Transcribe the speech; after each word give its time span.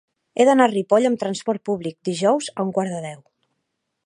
He 0.35 0.45
d'anar 0.47 0.67
a 0.69 0.71
Ripoll 0.71 1.05
amb 1.11 1.21
trasport 1.25 1.65
públic 1.71 2.01
dijous 2.13 2.51
a 2.57 2.69
un 2.69 2.75
quart 2.79 2.97
de 2.97 3.05
deu. 3.11 3.23